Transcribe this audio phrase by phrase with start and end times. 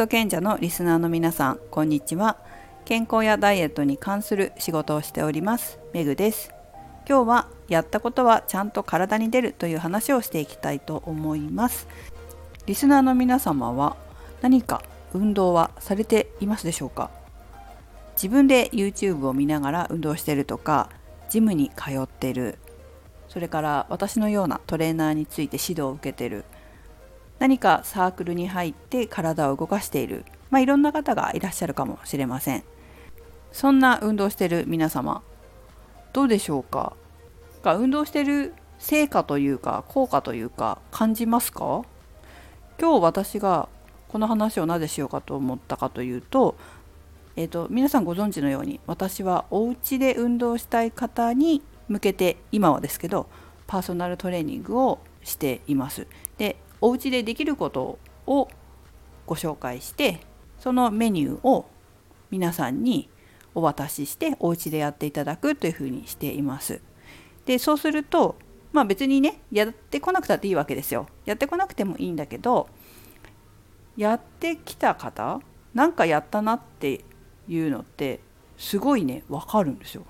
[0.00, 2.38] ト賢者のリスナーの皆さんこんにちは。
[2.86, 6.54] 健康やダイエットに関する仕事をしておりますメグです。
[7.06, 11.86] 今日はやったことはちゃんと体に出るという話をしていきたいと思います。
[12.64, 13.98] リスナーの皆様は
[14.40, 14.82] 何か
[15.12, 17.10] 運動はされていますでしょうか？
[18.14, 20.88] 自分で YouTube を見ながら運動してるとか
[21.28, 22.58] ジムに通ってる
[23.28, 26.46] それから私のようなトレーナーについて指導を受けてる
[27.40, 32.62] 何かサークルに入って体を動かしている、まあ、いろんな方がいらっしゃるかもしれません。
[33.50, 35.22] そんな運動してる皆様
[36.12, 36.94] どうでしょうか？
[37.64, 41.82] 運動してる成果というか効果というか感じますか？
[42.78, 43.68] 今日私が
[44.08, 46.56] この話をなぜしようかと思ったかというと,、
[47.36, 53.28] えーと、皆さんご存知のように私はお家で運動したい方に向けて今はですけど
[53.66, 56.06] パーソナルトレーニングをしています。
[56.38, 58.48] でお家でできることを
[59.26, 60.20] ご紹介して
[60.58, 61.66] そのメニューを
[62.30, 63.08] 皆さんに
[63.54, 66.80] お渡ししてお家でやっていただくというふうにしています。
[67.46, 68.36] でそうすると
[68.72, 71.06] まあ別にねやってこなくたっていいわけですよ。
[71.24, 72.68] やってこなくてもいいんだけど
[73.96, 75.40] やってきた方
[75.74, 77.04] なんかやったなって
[77.48, 78.20] いうのって
[78.56, 80.04] すごいね分かるんですよ。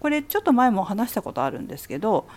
[0.00, 2.28] これちょっと前も話したことあるんですけど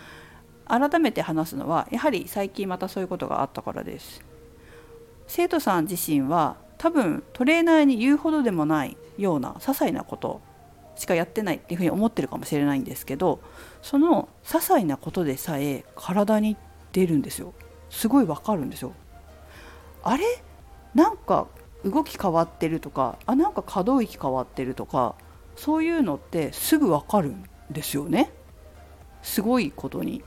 [0.72, 4.23] 改めて話すのはやはり最近またそういうことがあったからです。
[5.27, 10.42] 生徒さん自身は多分トレーナーに言うほどでもないような些細なこと
[10.95, 13.39] しかやってないっていうふうに思ってるかもしれないんですけど
[13.81, 16.58] その些細なことでさえ体に
[16.94, 17.53] 出るんですよ。
[17.89, 18.94] すごいわかるんですよ。
[20.03, 20.23] あれ？
[20.95, 21.47] なんか
[21.83, 25.16] 動き変わってるとかあなんか可動域変わってるとか
[25.55, 28.31] そういうのってすぐわかるんですよね。
[29.22, 30.23] すごいことに。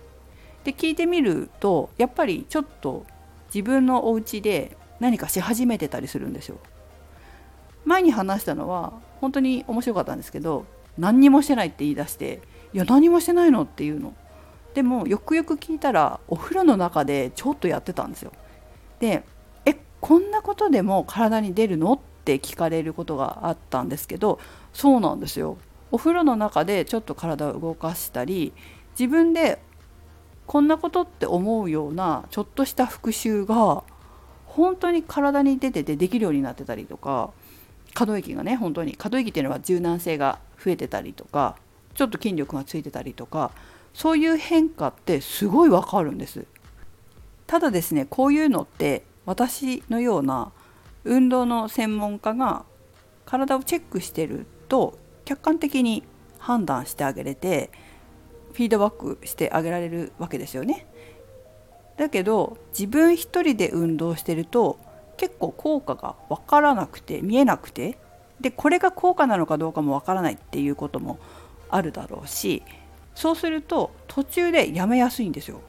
[0.65, 3.07] で聞いてみるとやっぱりちょっと
[3.55, 6.59] 自分のお家で何かし始めてたりするんですよ。
[7.85, 10.65] 前に話したのは本当に面白かったんですけど
[10.97, 12.41] 何にもしてないって言い出して
[12.73, 14.15] いや何もしてないのっていうの。
[14.73, 18.33] でもよくよく聞いたらお風呂の中でちょっとやってたんですよ。
[18.99, 19.23] で
[19.67, 24.41] えこんなことでも体に出るのって聞かれることがあったんですけど
[24.73, 25.59] そうなんですよ。
[25.93, 28.53] お風呂の中でちょっと体を動かしたり
[28.99, 29.61] 自分で
[30.47, 33.83] こんなことって思うようなちょっとした復習が
[34.47, 37.31] 本当に体に出ててできるようになってたりとか
[37.95, 38.95] 可動域がね本当に。
[38.97, 41.57] 可動域っていうのは柔軟性が増えてたりとか
[41.95, 43.53] ちょっと筋力がついてたりとか
[43.93, 46.47] そういう変化ってすごいわかるんです。
[47.47, 50.51] ただですねこういうのって私のような
[51.05, 52.65] 運動の専門家が
[53.27, 56.03] 体をチェックしてると客観的に
[56.39, 57.71] 判断してあげれて
[58.55, 60.87] フィードバックしてあげられるわけですよね。
[61.97, 64.79] だけど自分一人で運動してると
[65.17, 67.99] 結構効果が分からなくて見えなくて
[68.41, 71.19] でこれが効果なのかどうかも分からないっていうことも
[71.69, 72.63] あるだろうし
[73.15, 75.61] そうすると途中でやめやすいんですよ。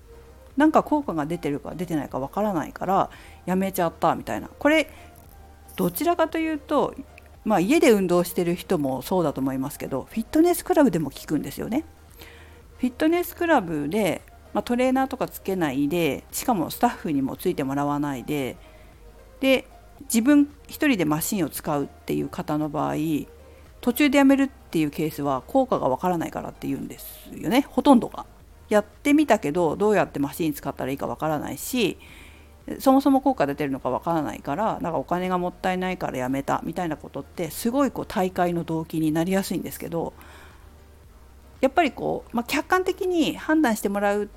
[0.58, 3.10] なんか効果が出てるか出てないか分からないから
[3.46, 4.90] やめちゃったみたいなこれ
[5.76, 6.96] どちらかというと
[7.44, 11.84] まあ家で運動してる人もそうだと思いますけどフィットネスクラブでも効くんですよね。
[12.86, 14.22] フィットネスクラブで、
[14.54, 18.58] まあ、トレーナーとかつけないでしかもスタッフにもついてもらわないで
[19.40, 19.66] で
[20.02, 22.94] 自分一人でマシンを使うっていう方の場合
[23.82, 28.28] 途中でやめるっていうケースは効果がわからないからっていうんですよねほとんどが。
[28.70, 31.98] やってみたけどどうやってマシン使ったらいいかわからないし
[32.78, 40.14] そもそも効果出てるのかわからないからなんかお金がもったいないからやめたみたいなことってすごいこう大会の動機になりやすいんですけど
[41.62, 44.30] やっぱりこう、まあ、客観的に判断してもらう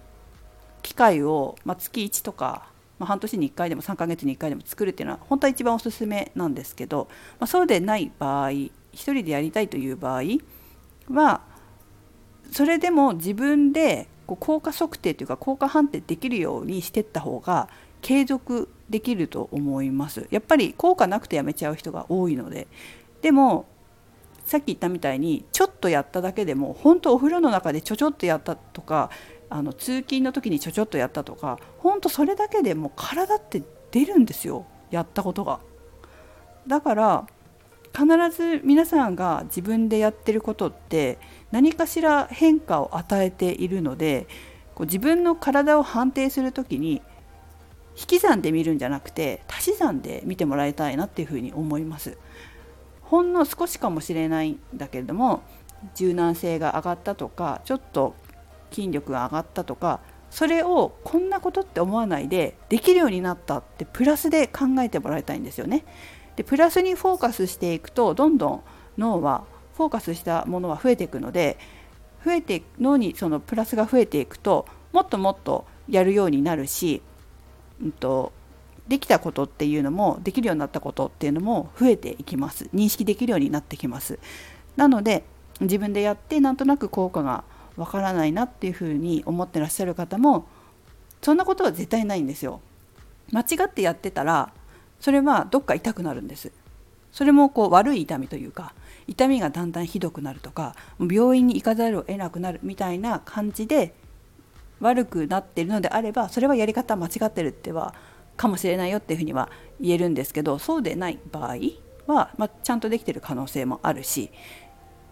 [0.82, 2.68] 機会を、まあ、月1とか、
[2.98, 7.08] まあ、半年に1回でも3ヶ月に1回でも作るっていうのは本当は一番おすすめなんですけど、
[7.38, 10.22] ま、そうでない場合1人でやりたいという場合
[11.10, 11.42] は
[12.50, 17.68] それでも自分でこう効果測定というか効果判定できるようにしていった方が
[18.00, 20.26] 継続できると思います。
[20.30, 22.68] やっぱり効果なくてやめちゃう人が多いので
[23.22, 23.66] でも
[24.48, 29.10] さっき言ったみたいにちょっとやっただけでも本当お風呂の中でちょちょっとやったとか
[29.50, 35.60] あの通勤の時にちょちょっとやったとか本当それだけでも体って出るんですよやったことが。
[36.66, 37.26] だから
[37.94, 41.18] 必ず皆さんが自分でやってることって
[41.50, 44.26] 何かしら変化を与えているので
[44.74, 47.02] こう自分の体を判定する時に
[47.98, 52.16] 引き算で見るんじゃなくて足し算で見てもらいたいなっていうふうに思います。
[53.08, 55.42] ほんの少しかもしれないんだけれども
[55.94, 58.14] 柔軟性が上がったとかちょっと
[58.70, 60.00] 筋力が上がったとか
[60.30, 65.84] それをこんなことって思わないでできるようになったってプラスで考えてもらいたいんですよね。
[66.36, 68.62] でプラスにフォーカスしていくとどんどん
[68.98, 69.44] 脳は
[69.76, 71.58] フォーカスしたものは増えていくので
[72.24, 77.02] 増えて脳にそのプラスが増えていくともっともっとやるようになるし、
[77.82, 78.32] うんと、
[78.88, 82.68] できたことっていうのもできるようになったことっていうのも増えていきます。
[82.74, 84.18] 認識できるようになってきます。
[84.76, 85.24] なので
[85.60, 87.44] 自分でやってなんとなく効果が
[87.76, 90.46] わからないなっていうふうに思ってらっしゃる方も
[91.20, 92.60] そんなことは絶対ないんですよ。
[93.32, 94.52] 間違ってやってたら
[95.00, 96.50] それはどっか痛くなるんです。
[97.12, 98.74] それもこう悪い痛みというか
[99.06, 103.94] 痛みがだんだんひどくなるとか病院に行かざるを得なくなるみたいな感じで
[104.80, 107.94] 悪くなっているのであればそれはやり方間違ってるっては
[108.38, 111.56] かもしれないよっていうふうには言えるんですけどそうでない場合
[112.06, 114.30] は、まあ、ちゃんとできてる可能性もあるし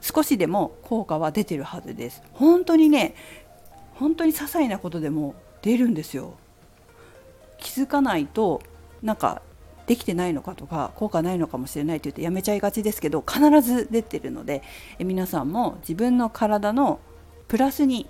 [0.01, 2.23] 少しでも効果は出てるはずです。
[2.33, 3.15] 本当にね
[3.95, 6.35] 本当に些細なことでも出るんですよ。
[7.59, 8.63] 気づかないと
[9.03, 9.43] なんか
[9.87, 14.63] できてないのかとか効果ないのかもしれないと言ってやめちゃいがちですけど必ず出てるので
[14.99, 17.01] え皆さんも自分の体の
[17.49, 18.07] プラスに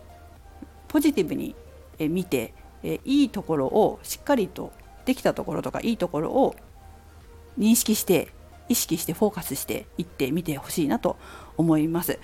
[0.89, 1.55] ポジティブに
[1.99, 2.53] 見て
[2.83, 4.73] いいところをしっかりと
[5.07, 6.55] できたところとかいいところを
[7.59, 8.29] 認識して
[8.69, 11.17] 意識してフォーカスしていってみてほしいなと
[11.57, 12.19] 思います。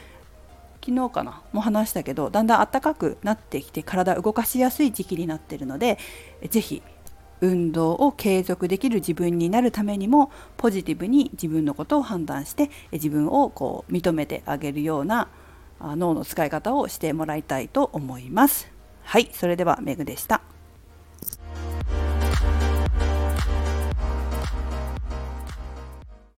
[0.85, 1.43] 昨日かな？
[1.53, 5.97] も話したけどだんだん暖かくなってきて体動かしやすい時期になってるので
[6.51, 6.83] 是非
[7.41, 15.29] 運動を継続できる自分になるためにもポジティブに自分のことを判断して自分をこう認めてあげるような
[15.81, 18.69] 脳の使い方をしてもらいたいと思います。
[19.05, 20.43] はい、それではメグでした。